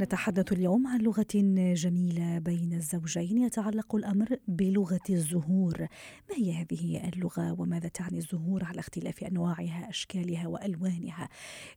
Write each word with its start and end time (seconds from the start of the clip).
نتحدث 0.00 0.52
اليوم 0.52 0.86
عن 0.86 1.00
لغة 1.00 1.26
جميلة 1.74 2.38
بين 2.38 2.72
الزوجين 2.72 3.38
يتعلق 3.38 3.94
الأمر 3.94 4.38
بلغة 4.48 5.00
الزهور. 5.10 5.80
ما 6.30 6.36
هي 6.36 6.52
هذه 6.52 7.08
اللغة 7.08 7.60
وماذا 7.60 7.88
تعني 7.88 8.18
الزهور 8.18 8.64
على 8.64 8.80
اختلاف 8.80 9.24
أنواعها 9.24 9.88
أشكالها 9.88 10.46
وألوانها؟ 10.46 11.28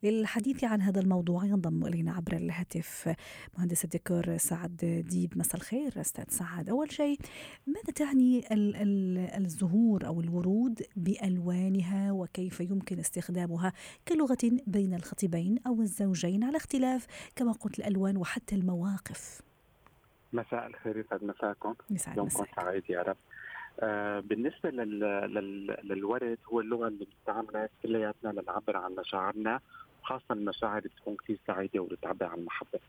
للحديث 0.04 0.64
عن 0.64 0.82
هذا 0.82 1.00
الموضوع 1.00 1.46
ينضم 1.46 1.86
إلينا 1.86 2.12
عبر 2.12 2.36
الهاتف 2.36 3.16
مهندس 3.58 3.84
الديكور 3.84 4.38
سعد 4.38 5.06
ديب. 5.10 5.38
مساء 5.38 5.56
الخير 5.56 6.02
أستاذ 6.02 6.24
سعد. 6.30 6.70
أول 6.70 6.92
شيء 6.92 7.20
ماذا 7.68 7.94
تعني 7.96 8.44
الزهور 9.38 10.06
أو 10.08 10.22
الورود 10.22 10.82
بألوانها 10.96 12.12
وكيف 12.12 12.60
يمكن 12.60 13.00
استخدامها 13.00 13.74
كلغة 14.08 14.38
بين 14.68 14.94
الخطيبين 14.94 15.60
أو 15.68 15.82
الزوجين 15.82 16.44
على 16.44 16.58
اختلاف 16.58 17.06
كما 17.36 17.52
قلت 17.52 17.80
الألوان 17.80 18.09
العنوان 18.10 18.18
وحتى 18.18 18.56
المواقف. 18.56 19.42
مساء 20.34 20.68
الخير 20.68 20.98
يسعد 20.98 21.24
مساكم. 21.24 21.76
يومكم 22.18 22.46
سعيد 22.56 22.84
يا 22.90 23.02
رب. 23.02 23.18
آه 23.80 24.20
بالنسبة 24.20 24.70
لل... 24.70 25.00
لل... 25.34 25.78
للورد 25.84 26.38
هو 26.46 26.60
اللغة 26.60 26.88
اللي 26.88 27.06
بنستعملها 27.06 27.70
كلياتنا 27.84 28.30
لنعبر 28.30 28.78
عن 28.78 28.96
مشاعرنا 28.96 29.60
خاصة 30.04 30.26
المشاعر 30.32 30.80
بتكون 30.80 31.16
كثير 31.16 31.40
سعيدة 31.48 31.80
وبتعبر 31.80 32.26
عن 32.26 32.38
المحبة. 32.38 32.80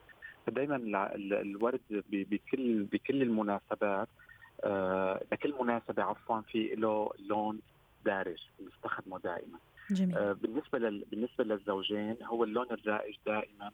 فدائما 0.46 0.76
الورد 1.16 1.80
بكل 2.10 2.82
بكل 2.84 3.22
المناسبات 3.22 4.08
آه 4.64 5.24
لكل 5.32 5.54
مناسبة 5.60 6.02
عفوا 6.02 6.40
في 6.40 6.74
له 6.74 7.10
لون 7.18 7.60
دارج 8.04 8.38
بنستخدمه 8.58 9.18
دائما. 9.18 9.58
جميل. 9.90 10.16
آه 10.16 10.32
بالنسبة 10.32 10.78
لل... 10.78 11.04
بالنسبة 11.10 11.44
للزوجين 11.44 12.16
هو 12.22 12.44
اللون 12.44 12.66
الرائج 12.70 13.16
دائما 13.26 13.70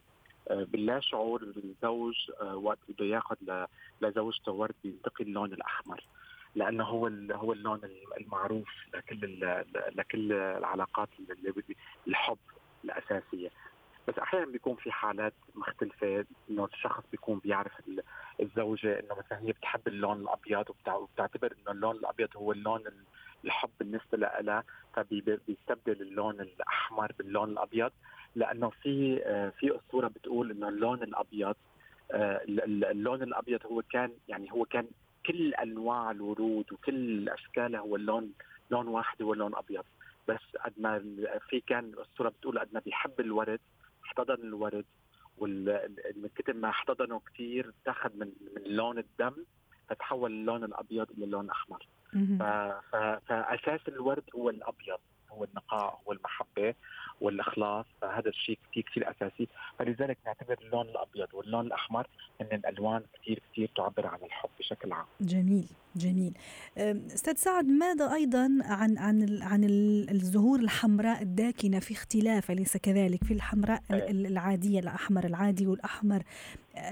باللا 0.49 0.99
شعور 0.99 1.43
الزوج 1.43 2.15
آه، 2.41 2.55
وقت 2.55 2.79
بده 2.89 3.05
ياخذ 3.05 3.65
لزوجته 4.01 4.51
ورد 4.51 4.75
بينتقي 4.83 5.23
اللون 5.23 5.53
الأحمر 5.53 6.03
لأنه 6.55 6.83
هو 6.83 7.07
هو 7.31 7.53
اللون 7.53 7.81
المعروف 8.17 8.69
لكل 8.93 9.39
لكل 9.95 10.31
العلاقات 10.31 11.09
الحب 12.07 12.37
الأساسية. 12.83 13.49
بس 14.07 14.19
أحيانا 14.19 14.45
بيكون 14.45 14.75
في 14.75 14.91
حالات 14.91 15.33
مختلفة 15.55 16.25
إنه 16.49 16.65
الشخص 16.65 17.03
بيكون 17.11 17.39
بيعرف 17.39 17.71
الزوجة 18.41 18.99
إنه 18.99 19.15
مثلا 19.17 19.39
هي 19.39 19.51
بتحب 19.51 19.87
اللون 19.87 20.21
الأبيض 20.21 20.65
وبتعتبر 20.87 21.53
إنه 21.61 21.71
اللون 21.71 21.95
الأبيض 21.95 22.29
هو 22.37 22.51
اللون 22.51 22.83
الحب 23.45 23.69
بالنسبة 23.79 24.17
لها 24.17 24.63
فبيستبدل 24.95 26.01
اللون 26.01 26.41
الأحمر 26.41 27.11
باللون 27.17 27.49
الأبيض. 27.49 27.91
لأنه 28.37 28.69
في 28.69 29.21
آه، 29.25 29.49
في 29.49 29.75
أسطورة 29.75 30.07
بتقول 30.07 30.51
إنه 30.51 30.69
اللون 30.69 31.03
الأبيض 31.03 31.55
آه، 32.11 32.41
اللون 32.91 33.23
الأبيض 33.23 33.59
هو 33.65 33.81
كان 33.81 34.11
يعني 34.27 34.51
هو 34.51 34.65
كان 34.65 34.87
كل 35.25 35.53
أنواع 35.53 36.11
الورود 36.11 36.73
وكل 36.73 37.29
اشكالها 37.29 37.79
هو 37.79 37.95
اللون 37.95 38.33
لون 38.71 38.87
واحد 38.87 39.21
هو 39.21 39.33
اللون 39.33 39.55
أبيض. 39.55 39.83
بس 40.27 40.57
قد 40.65 40.73
ما 40.77 40.99
في 41.49 41.59
كان 41.67 41.91
الصورة 41.99 42.29
بتقول 42.29 42.59
قد 42.59 42.67
ما 42.73 42.79
بيحب 42.79 43.19
الورد 43.19 43.59
احتضن 44.05 44.47
الورد 44.47 44.85
ومن 45.37 46.29
كثر 46.35 46.53
ما 46.53 46.69
احتضنه 46.69 47.21
كثير 47.33 47.73
اتخذ 47.81 48.09
من 48.15 48.31
من 48.55 48.61
لون 48.65 48.97
الدم 48.97 49.35
فتحول 49.89 50.31
اللون 50.31 50.63
الأبيض 50.63 51.11
إلى 51.11 51.25
اللون 51.25 51.49
أحمر. 51.49 51.87
فأساس 53.27 53.81
الورد 53.87 54.23
هو 54.35 54.49
الأبيض 54.49 54.97
هو 55.31 55.43
النقاء 55.43 56.01
هو 56.07 56.11
المحبة. 56.11 56.73
والإخلاص 57.21 57.85
فهذا 58.01 58.29
الشيء 58.29 58.59
كثير 58.71 58.83
كثير 58.83 59.11
أساسي. 59.11 59.47
فلذلك 59.79 60.17
نعتبر 60.25 60.57
اللون 60.61 60.85
الأبيض 60.89 61.27
واللون 61.33 61.65
الأحمر 61.67 62.07
هن 62.41 62.47
الألوان 62.51 63.03
كثير 63.13 63.41
كثير 63.51 63.69
تعبر 63.75 64.07
عن 64.07 64.19
الحب 64.23 64.49
بشكل 64.59 64.91
عام. 64.91 65.05
جميل 65.21 65.67
جميل. 65.95 66.33
أستاذ 66.77 67.35
سعد 67.35 67.65
ماذا 67.65 68.13
أيضا 68.13 68.49
عن 68.63 68.97
عن 68.97 69.39
عن 69.41 69.63
الزهور 70.11 70.59
الحمراء 70.59 71.21
الداكنة؟ 71.21 71.79
في 71.79 71.93
اختلاف 71.93 72.51
أليس 72.51 72.77
كذلك؟ 72.77 73.23
في 73.23 73.33
الحمراء. 73.33 73.81
العادية 73.91 74.79
الأحمر 74.79 75.25
العادي 75.25 75.67
والأحمر 75.67 76.23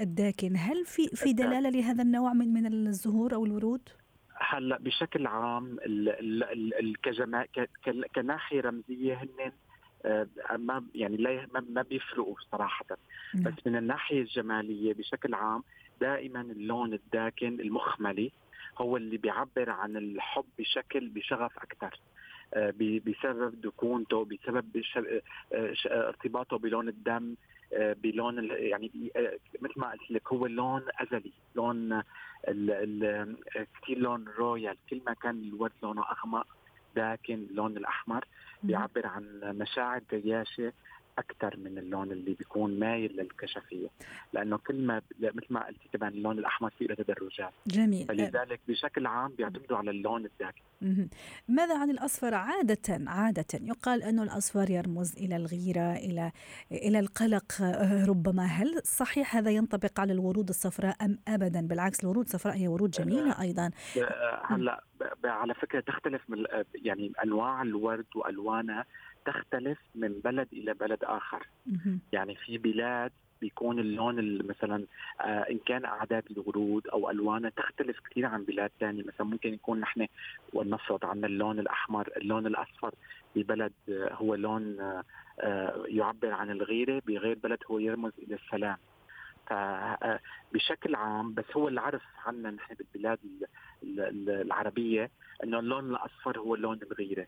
الداكن. 0.01 0.55
هل 0.57 0.85
في 0.85 1.07
في 1.07 1.33
دلالة 1.33 1.69
لهذا 1.69 2.03
النوع 2.03 2.33
من 2.33 2.53
من 2.53 2.65
الزهور 2.87 3.33
أو 3.33 3.45
الورود؟ 3.45 3.89
هلأ 4.37 4.77
بشكل 4.77 5.27
عام 5.27 5.77
كناحية 8.15 8.61
رمزية 8.61 9.13
هن 9.13 9.51
ما 10.57 10.83
يعني 10.95 11.17
لا 11.17 11.47
ما 11.69 11.81
بيفرقوا 11.81 12.35
صراحة. 12.51 12.85
بس 13.33 13.53
من 13.65 13.75
الناحية 13.75 14.21
الجمالية 14.21 14.93
بشكل 14.93 15.33
عام 15.33 15.63
دائما 16.01 16.41
اللون 16.41 16.93
الداكن 16.93 17.59
المخملي 17.59 18.31
هو 18.77 18.97
اللي 18.97 19.17
بيعبر 19.17 19.69
عن 19.69 19.97
الحب 19.97 20.45
بشكل 20.59 21.09
بشغف 21.09 21.57
أكثر. 21.57 21.99
آه، 22.53 22.73
بسبب 22.79 23.61
دكونته 23.61 24.25
بسبب 24.25 24.83
آه، 25.53 25.73
ارتباطه 25.85 26.57
بلون 26.57 26.87
الدم 26.87 27.35
بلون 27.77 28.49
يعني 28.51 28.91
مثل 29.61 29.73
ما 29.79 29.91
قلت 29.91 30.11
لك 30.11 30.33
هو 30.33 30.45
لون 30.45 30.81
أزلي 30.99 31.31
لون 31.55 32.01
كثير 33.81 33.97
لون 33.97 34.25
رويال 34.37 34.77
كل 34.89 35.01
ما 35.07 35.13
كان 35.13 35.41
الورد 35.41 35.71
لونه 35.83 36.01
أغمق 36.01 36.47
لكن 36.95 37.33
اللون 37.33 37.77
الأحمر 37.77 38.25
بيعبر 38.63 39.07
عن 39.07 39.39
مشاعر 39.43 40.01
جياشه 40.13 40.73
أكثر 41.17 41.57
من 41.57 41.77
اللون 41.77 42.11
اللي 42.11 42.33
بيكون 42.33 42.79
مايل 42.79 43.17
للكشفية 43.17 43.87
لأنه 44.33 44.57
كل 44.57 44.85
ما 44.85 45.01
مثل 45.19 45.47
ما 45.49 45.65
قلتي 45.65 45.89
كمان 45.93 46.13
اللون 46.13 46.39
الأحمر 46.39 46.69
فيه 46.69 46.87
له 46.87 46.95
تدرجات 46.95 47.53
جميل. 47.67 48.05
فلذلك 48.07 48.59
بشكل 48.67 49.05
عام 49.05 49.31
بيعتمدوا 49.31 49.77
على 49.77 49.91
اللون 49.91 50.25
الداكن 50.25 50.61
ماذا 51.47 51.77
عن 51.77 51.89
الأصفر؟ 51.89 52.33
عادة 52.33 52.99
عادة 53.07 53.45
يقال 53.61 54.03
انه 54.03 54.23
الأصفر 54.23 54.69
يرمز 54.69 55.17
إلى 55.17 55.35
الغيرة 55.35 55.93
إلى 55.93 56.31
إلى 56.71 56.99
القلق. 56.99 57.61
ربما 58.09 58.45
هل 58.45 58.81
صحيح 58.83 59.35
هذا 59.35 59.51
ينطبق 59.51 59.99
على 59.99 60.13
الورود 60.13 60.49
الصفراء 60.49 61.05
أم 61.05 61.19
ابدا؟ 61.27 61.67
بالعكس 61.67 62.03
الورود 62.03 62.25
الصفراء 62.25 62.55
هي 62.55 62.67
ورود 62.67 62.91
جميلة 62.91 63.41
أيضا. 63.41 63.71
هلا 64.43 64.83
على 65.23 65.53
فكرة 65.53 65.79
تختلف 65.79 66.29
من 66.29 66.45
يعني 66.75 67.11
أنواع 67.23 67.61
الورد 67.61 68.05
وألوانها. 68.15 68.85
تختلف 69.25 69.79
من 69.95 70.19
بلد 70.23 70.47
إلى 70.53 70.73
بلد 70.73 71.03
آخر. 71.03 71.47
يعني 72.13 72.35
في 72.35 72.57
بلاد 72.57 73.11
بيكون 73.41 73.79
اللون 73.79 74.47
مثلا 74.47 74.85
آه 75.21 75.45
إن 75.51 75.59
كان 75.65 75.85
أعداد 75.85 76.23
الورود 76.31 76.87
أو 76.87 77.09
الوانها 77.09 77.49
تختلف 77.49 77.99
كثير 77.99 78.25
عن 78.25 78.43
بلاد 78.43 78.71
ثانية 78.79 79.03
مثلا 79.03 79.27
ممكن 79.27 79.53
يكون 79.53 79.79
نحن 79.79 80.07
ونفرض 80.53 81.05
عندنا 81.05 81.27
اللون 81.27 81.59
الأحمر 81.59 82.09
اللون 82.17 82.47
الأصفر 82.47 82.95
ببلد 83.35 83.73
آه 83.89 84.13
هو 84.13 84.35
لون 84.35 84.79
آه, 84.79 85.03
آه، 85.39 85.83
يعبر 85.87 86.31
عن 86.31 86.51
الغيرة 86.51 87.01
بغير 87.07 87.37
بلد 87.43 87.59
هو 87.71 87.79
يرمز 87.79 88.11
إلى 88.19 88.35
السلام. 88.35 88.77
فبشكل 89.47 90.95
آه، 90.95 90.99
عام 90.99 91.33
بس 91.33 91.45
هو 91.55 91.67
اللي 91.67 91.81
عرف 91.81 92.03
عنا 92.25 92.51
نحن 92.51 92.75
بالبلاد 92.75 93.19
العربية 93.83 95.09
إنه 95.43 95.59
اللون 95.59 95.89
الأصفر 95.89 96.39
هو 96.39 96.55
لون 96.55 96.79
الغيرة. 96.81 97.27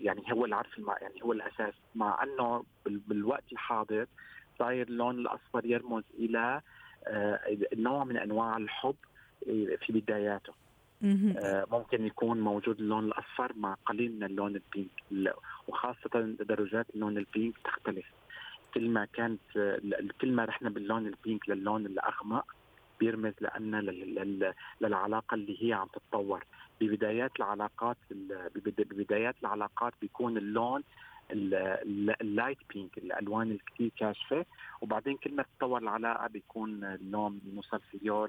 يعني 0.00 0.22
هو 0.32 0.44
العرف 0.44 0.78
الماء 0.78 1.02
يعني 1.02 1.22
هو 1.22 1.32
الأساس. 1.32 1.74
مع 1.94 2.22
أنه 2.22 2.64
بالوقت 2.86 3.52
الحاضر 3.52 4.06
صاير 4.58 4.88
اللون 4.88 5.18
الأصفر 5.18 5.64
يرمز 5.64 6.02
إلى 6.18 6.60
آه، 7.06 7.40
نوع 7.76 8.04
من 8.04 8.16
أنواع 8.16 8.56
الحب 8.56 8.96
آه، 9.48 9.76
في 9.86 9.92
بداياته. 9.92 10.52
ممكن 11.70 12.06
يكون 12.06 12.40
موجود 12.40 12.80
اللون 12.80 13.04
الأصفر 13.04 13.52
مع 13.56 13.76
قليل 13.86 14.12
من 14.12 14.24
اللون 14.24 14.56
ال 14.56 14.72
pink 14.72 15.34
وخاصة 15.68 16.36
درجات 16.40 16.86
اللون 16.94 17.18
ال 17.18 17.25
pink 17.25 17.54
تختلف. 17.64 18.06
كل 18.74 18.88
ما 18.88 19.04
كانت 19.04 19.40
كل 20.20 20.32
ما 20.32 20.44
رحنا 20.44 20.70
باللون 20.70 21.06
ال 21.06 21.14
pink 21.14 21.48
للون 21.48 21.86
الأغمق 21.86 22.54
بيرمز 23.00 23.32
لأن 23.40 23.74
للعلاقة 24.80 25.34
اللي 25.34 25.56
هي 25.60 25.72
عم 25.72 25.86
تتطور. 25.86 26.44
ببدايات 26.80 27.30
العلاقات 27.36 27.96
ببدايات 28.76 29.34
العلاقات 29.42 29.92
بيكون 30.00 30.36
اللون 30.36 30.82
ال 31.30 31.51
light 31.51 32.58
pink 32.74 32.98
الألوان 32.98 33.50
الكثير 33.50 33.90
كاشفة. 33.96 34.44
وبعدين 34.80 35.16
كل 35.16 35.34
ما 35.34 35.42
تتطور 35.42 35.78
العلاقة 35.78 36.26
بيكون 36.26 36.84
اللون 36.84 37.40
بنوصل 37.44 37.80
فيه 37.80 38.28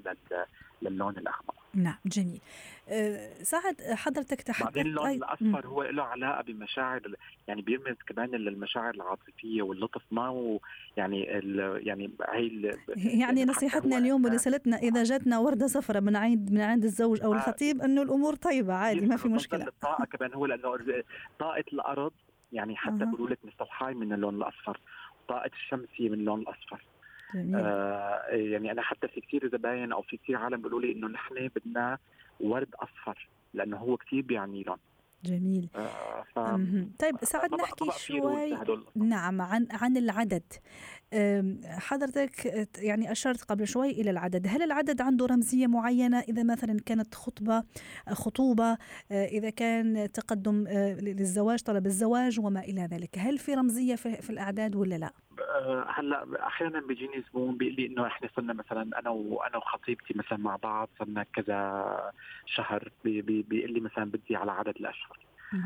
للون 0.81 1.18
الأحمر. 1.18 1.59
نعم 1.74 1.98
جميل. 2.06 2.42
أه 2.89 3.44
سعد 3.44 3.81
حضرتك 3.81 4.42
تحدثت 4.42 4.63
بعدين 4.63 4.86
اللون 4.86 5.10
الاصفر 5.10 5.68
هو 5.68 5.83
له 5.83 6.04
علاقة 6.04 6.44
بمشاعر 6.44 7.01
يعني 7.48 7.62
بيرمز 7.62 7.95
كمان 8.07 8.30
للمشاعر 8.30 8.94
العاطفية 8.94 9.62
واللطف 9.62 10.01
ما 10.12 10.27
هو 10.27 10.60
يعني 10.98 11.38
ال 11.38 11.80
يعني 11.88 12.12
هي 12.30 12.80
يعني 13.21 13.45
نصيحتنا 13.45 13.98
اليوم 13.98 14.25
ورسالتنا 14.25 14.77
إذا 14.77 15.04
جاتنا 15.04 15.39
وردة 15.39 15.68
صفراء 15.68 16.01
من 16.01 16.16
عند 16.16 16.51
من 16.51 16.62
عند 16.62 16.83
الزوج 16.83 17.21
أو 17.21 17.33
آه. 17.33 17.36
الخطيب 17.36 17.81
انه 17.81 18.01
الأمور 18.01 18.36
طيبة 18.36 18.74
عادي 18.74 19.06
ما 19.06 19.18
في 19.18 19.27
مشكلة. 19.27 19.68
الطاقة 19.68 20.06
كمان 20.18 20.33
هو 20.33 20.45
لأنه 20.45 21.04
طاقة 21.39 21.63
الأرض 21.74 22.12
يعني 22.54 22.75
حتى 22.75 23.04
أه. 23.04 23.06
بيقولوا 23.06 23.30
لك 23.30 23.39
مستوحاه 23.44 23.94
من 23.94 24.13
اللون 24.13 24.36
الأصفر. 24.36 24.80
طاقة 25.27 25.51
الشمس 25.54 25.88
هي 25.95 26.10
من 26.10 26.19
اللون 26.19 26.42
الأصفر. 26.42 26.81
جميل. 27.36 27.56
آه 27.56 28.22
يعني 28.30 28.72
أنا 28.72 28.81
حتى 28.81 29.08
في 29.08 29.22
كثير 29.22 29.50
زباين 29.52 29.92
أو 29.92 30.02
في 30.02 30.18
كثير 30.18 30.36
عالم 30.36 30.58
بيقولوا 30.58 30.81
لي 30.81 30.92
إنه 30.92 31.08
نحن 31.08 31.50
بدنا 31.56 31.98
ورد 32.40 32.76
أصفر 32.76 33.30
لأنه 33.54 33.78
هو 33.78 33.98
كثير 33.98 34.22
بيعني 34.22 34.64
لهم. 34.64 34.78
جميل. 35.26 35.70
آه 35.76 36.24
ف... 36.36 36.40
طيب 37.00 37.18
سعد 37.24 37.54
نحكي 37.54 37.86
شوي 37.98 38.58
نعم 38.96 39.42
عن 39.42 39.68
عن 39.72 39.98
العدد. 39.98 40.44
حضرتك 41.66 42.46
يعني 42.78 43.12
أشرت 43.12 43.44
قبل 43.44 43.68
شوي 43.68 43.90
إلى 43.90 44.10
العدد. 44.10 44.48
هل 44.48 44.62
العدد 44.62 45.02
عنده 45.02 45.26
رمزية 45.26 45.68
معينة؟ 45.68 46.20
إذا 46.20 46.44
مثلا 46.44 46.80
كانت 46.86 47.16
خطبة 47.16 47.64
خطوبة 48.10 48.78
آه، 49.12 49.26
إذا 49.26 49.50
كان 49.50 50.12
تقدم 50.12 50.68
آه، 50.68 50.94
للزواج 50.94 51.60
طلب 51.60 51.86
الزواج 51.86 52.40
وما 52.40 52.60
إلى 52.60 52.88
ذلك. 52.92 53.18
هل 53.18 53.38
في 53.38 53.54
رمزية 53.54 53.96
في 53.96 54.30
الأعداد 54.30 54.76
ولا 54.76 54.96
لا؟ 54.96 55.14
آه، 55.42 55.86
هلا 55.90 56.48
أحيانا 56.48 56.80
بيجيني 56.80 57.24
زبون 57.30 57.58
بيقول 57.58 57.76
لي 57.76 57.86
إنه 57.86 58.08
إحنا 58.08 58.30
صرنا 58.36 58.54
مثلا 58.54 59.00
أنا 59.00 59.10
وأنا 59.10 59.58
وخطيبتي 59.58 60.14
مثلا 60.16 60.38
مع 60.38 60.56
بعض 60.56 60.90
صرنا 61.00 61.24
كذا 61.24 62.12
شهر 62.46 62.92
بيقول 63.04 63.74
لي 63.74 63.80
مثلا 63.80 64.06
بدي 64.06 64.36
على 64.36 64.52
عدد 64.52 64.76
الأشهر. 64.76 65.20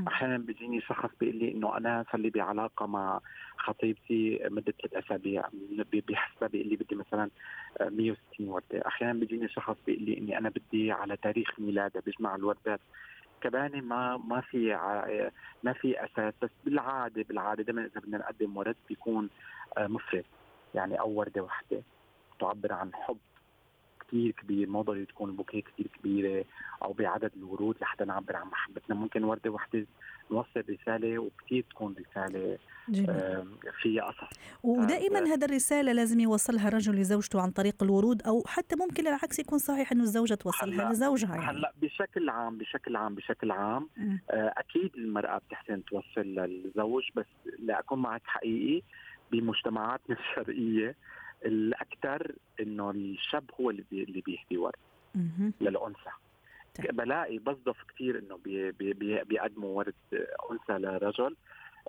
أحيانا 0.07 0.37
بيجيني 0.37 0.81
شخص 0.81 1.09
بيقول 1.19 1.35
لي 1.35 1.51
إنه 1.51 1.77
أنا 1.77 2.05
صار 2.11 2.21
لي 2.21 2.29
بعلاقة 2.29 2.85
مع 2.85 3.19
خطيبتي 3.57 4.39
مدة 4.43 4.73
ثلاث 4.81 5.05
أسابيع 5.05 5.43
بحسبها 6.09 6.49
بيقول 6.49 6.67
لي 6.69 6.75
بدي 6.75 6.95
مثلا 6.95 7.29
160 7.81 8.49
وردة، 8.49 8.87
أحيانا 8.87 9.19
بيجيني 9.19 9.47
شخص 9.49 9.75
بيقول 9.87 10.03
لي 10.03 10.17
إني 10.17 10.37
أنا 10.37 10.49
بدي 10.49 10.91
على 10.91 11.17
تاريخ 11.17 11.59
ميلاده 11.59 12.01
بيجمع 12.05 12.35
الوردات. 12.35 12.79
كمان 13.41 13.81
ما 13.81 14.17
ما 14.17 14.41
في 14.41 14.75
ما 15.63 15.73
في 15.73 16.03
أساس 16.05 16.33
بس 16.41 16.49
بالعاده 16.65 17.25
بالعادة 17.29 17.63
دائما 17.63 17.81
إذا 17.81 17.99
بدنا 17.99 18.17
نقدم 18.17 18.57
ورد 18.57 18.75
بيكون 18.89 19.29
مفرد 19.79 20.25
يعني 20.75 20.99
أو 20.99 21.09
وردة 21.09 21.41
واحدة 21.43 21.81
تعبر 22.39 22.73
عن 22.73 22.93
حب 22.93 23.17
كثير 24.07 24.31
كبير 24.31 24.69
مو 24.69 24.81
ضروري 24.81 25.05
تكون 25.05 25.29
البوكيه 25.29 25.61
كثير 25.61 25.87
كبيرة 25.87 26.45
أو 26.83 26.93
بعدد 26.93 27.31
الورود 27.37 27.75
لحتى 27.81 28.05
نعبر 28.05 28.35
عن 28.35 28.47
محبتنا. 28.47 28.95
ممكن 28.95 29.23
وردة 29.23 29.49
واحدة 29.49 29.85
نوصل 30.31 30.63
رسالة 30.69 31.19
وكثير 31.19 31.65
تكون 31.69 31.95
رسالة 31.99 32.57
جميل. 32.89 33.45
فيها 33.81 34.03
قصص. 34.03 34.37
ودائما 34.63 35.19
آه 35.19 35.23
هذا 35.23 35.45
الرسالة 35.45 35.91
لازم 35.91 36.19
يوصلها 36.19 36.67
الرجل 36.67 36.95
لزوجته 36.95 37.41
عن 37.41 37.51
طريق 37.51 37.83
الورود 37.83 38.21
أو 38.21 38.43
حتى 38.47 38.75
ممكن 38.75 39.07
العكس 39.07 39.39
يكون 39.39 39.59
صحيح 39.59 39.91
إنه 39.91 40.03
الزوجة 40.03 40.33
توصلها 40.33 40.91
لزوجها 40.91 41.35
يعني. 41.35 41.57
هلأ 41.57 41.73
بشكل 41.81 42.29
عام 42.29 42.57
بشكل 42.57 42.95
عام 42.95 43.15
بشكل 43.15 43.51
عام 43.51 43.89
آه 44.29 44.53
أكيد 44.57 44.91
المرأة 44.95 45.37
بتحسن 45.37 45.85
توصل 45.85 46.21
للزوج 46.21 47.03
بس 47.15 47.25
لاكون 47.59 48.01
معك 48.01 48.21
حقيقي. 48.25 48.83
بمجتمعاتنا 49.33 50.15
الشرقية 50.19 50.95
الأكثر 51.45 52.35
إنه 52.59 52.89
الشاب 52.91 53.51
هو 53.61 53.69
اللي 53.69 53.83
بي 53.91 54.03
اللي 54.03 54.21
بيهدي 54.21 54.57
ورد 54.57 54.75
للأنثى. 55.61 56.09
بلاقي 56.79 57.37
بصدف 57.37 57.77
كثير 57.89 58.19
إنه 58.19 58.37
بي 58.37 58.71
بي 58.71 59.23
بيقدموا 59.23 59.77
ورد 59.77 59.93
أنثى 60.51 60.73
لرجل. 60.73 61.35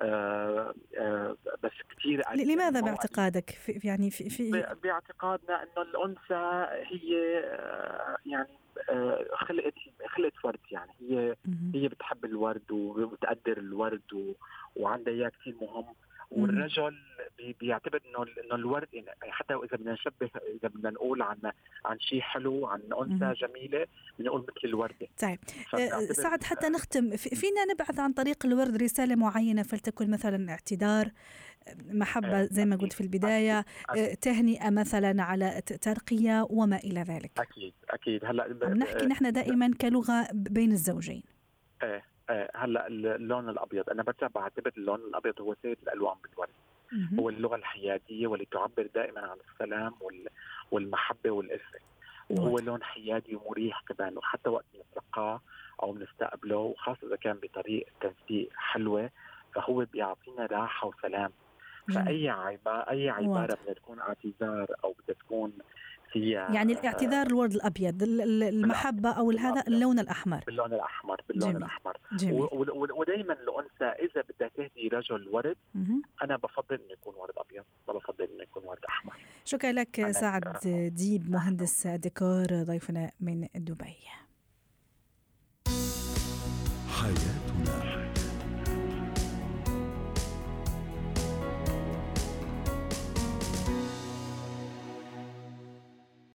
آه 0.02 0.74
آه 0.98 1.36
بس 1.62 1.72
كثير 1.98 2.22
لماذا 2.34 2.80
باعتقادك؟ 2.80 3.50
في 3.50 3.80
يعني 3.84 4.10
في, 4.10 4.30
في 4.30 4.50
باعتقادنا 4.82 5.62
إنه 5.62 5.82
الأنثى 5.82 6.66
هي 6.90 7.38
آه 7.44 8.16
يعني 8.26 8.48
آه 8.90 9.26
خلقت 9.34 9.74
خلقت 10.06 10.44
ورد 10.44 10.58
يعني. 10.70 10.90
هي 11.00 11.36
هي 11.74 11.88
بتحب 11.88 12.24
الورد 12.24 12.70
وبتقدر 12.70 13.58
الورد 13.58 14.34
وعندها 14.76 15.14
اياه 15.14 15.28
كثير 15.40 15.54
مهم. 15.60 15.94
والرجل 16.30 16.96
بيعتبر 17.60 18.00
إنه 18.08 18.26
إنه 18.44 18.54
الورد 18.54 18.88
يعني 18.92 19.32
حتى 19.32 19.54
إذا 19.54 19.76
بدنا 19.76 19.92
نشبه 19.92 20.30
إذا 20.60 20.68
بدنا 20.68 20.90
نقول 20.90 21.22
عن 21.22 21.52
عن 21.84 22.00
شيء 22.00 22.20
حلو 22.20 22.66
عن 22.66 22.80
أنثى 23.00 23.46
جميلة 23.46 23.86
بنقول 24.18 24.40
مثل 24.40 24.60
الورده 24.64 25.06
طيب. 25.22 25.38
آه، 25.74 25.98
سعد 25.98 26.42
حتى 26.42 26.68
نختم 26.68 27.16
فينا 27.16 27.64
نبعث 27.64 28.00
عن 28.00 28.12
طريق 28.12 28.46
الورد 28.46 28.82
رسالة 28.82 29.14
معينة 29.14 29.62
فلتكن 29.62 30.10
مثلا 30.10 30.50
اعتذار 30.50 31.10
محبة 31.86 32.40
آه، 32.40 32.44
زي 32.44 32.64
ما 32.64 32.76
قلت 32.76 32.92
في 32.92 33.00
البداية 33.00 33.64
آه، 33.96 34.14
تهنئة 34.14 34.70
مثلا 34.70 35.22
على 35.22 35.60
ترقية 35.80 36.46
وما 36.50 36.76
إلى 36.76 37.00
ذلك. 37.00 37.30
أكيد 37.38 37.74
أكيد. 37.90 38.24
هلأ 38.24 38.74
نحكي 38.74 39.06
نحن 39.06 39.32
دائما 39.32 39.70
كلغة 39.80 40.28
بين 40.32 40.72
الزوجين. 40.72 41.22
إيه 41.82 41.96
آه، 41.96 42.02
هلا 42.54 42.86
اللون 42.86 43.48
الأبيض 43.48 43.90
أنا 43.90 44.02
برجع 44.02 44.26
بعتبر 44.34 44.72
اللون 44.78 45.00
الأبيض 45.00 45.40
هو 45.40 45.54
سيد 45.62 45.78
الألوان 45.82 46.16
بالورد 46.22 46.50
هو 47.20 47.28
اللغة 47.28 47.56
الحيادية 47.56 48.26
واللي 48.26 48.46
تعبر 48.50 48.88
دائما 48.94 49.20
عن 49.20 49.36
السلام 49.52 49.94
والمحبة 50.70 51.30
والألفة 51.30 51.78
وهو 52.30 52.58
لون 52.58 52.82
حيادي 52.82 53.36
ومريح 53.36 53.82
كمان 53.88 54.18
وحتى 54.18 54.48
وقت 54.48 54.64
نتلقاه 54.74 55.40
أو 55.82 55.92
بنستقبله 55.92 56.56
وخاصة 56.56 57.06
إذا 57.06 57.16
كان 57.16 57.38
بطريقة 57.42 57.90
تنسيق 58.00 58.48
حلوة 58.56 59.10
فهو 59.54 59.84
بيعطينا 59.92 60.46
راحة 60.46 60.88
وسلام. 60.88 61.30
فأي 61.94 62.28
عباره 62.28 62.90
أي 62.90 63.08
عبارة 63.08 63.58
بدها 63.62 63.74
تكون 63.74 64.00
اعتذار 64.00 64.66
أو 64.84 64.92
بدها 64.92 65.16
تكون 65.16 65.52
فيها 66.12 66.50
يعني 66.50 66.72
الاعتذار 66.72 67.26
الورد 67.26 67.54
الأبيض 67.54 68.02
المحبة 68.02 69.10
أو 69.10 69.30
هذا 69.30 69.64
اللون 69.68 69.98
الأحمر. 69.98 70.44
باللون 70.46 70.72
الأحمر 70.72 71.20
باللون 71.28 71.50
جميل. 71.50 71.56
الأحمر. 71.56 71.96
جميل. 72.12 72.48
ودائما 72.72 73.32
الأنثى 73.32 73.84
إذا 73.84 74.24
بدها 74.28 74.48
تهدي 74.48 74.88
رجل 74.88 75.28
ورد 75.28 75.56
أنا 76.22 76.36
بفضل 76.36 76.74
إنه 76.74 76.92
يكون 76.92 77.14
ورد 77.14 77.34
أبيض 77.36 77.64
ما 77.88 77.94
بفضل 77.94 78.24
إنه 78.24 78.42
يكون 78.42 78.64
ورد 78.64 78.84
أحمر. 78.88 79.14
شكرا 79.44 79.72
لك 79.72 80.10
سعد 80.10 80.58
ديب 80.94 81.30
مهندس 81.30 81.86
ديكور 81.86 82.46
ضيفنا 82.62 83.10
من 83.20 83.48
دبي. 83.54 83.96
حياتي 86.88 87.43